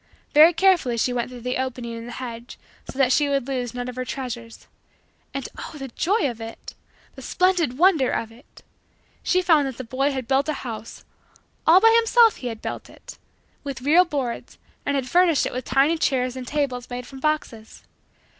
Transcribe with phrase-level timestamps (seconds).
[0.33, 2.57] Very carefully she went through the opening in the hedge
[2.89, 4.65] so that she would lose none of her treasures.
[5.31, 6.73] And oh, the joy of it!
[7.13, 8.63] The splendid wonder of it!
[9.21, 11.05] She found that the boy had built a house
[11.67, 13.19] all by himself he had built it
[13.63, 17.83] with real boards, and had furnished it with tiny chairs and tables made from boxes.